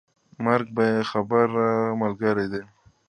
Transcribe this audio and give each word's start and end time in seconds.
مرګ 0.45 0.67
بې 0.75 0.89
خبره 1.09 1.67
ملګری 2.01 2.47
دی. 2.51 2.61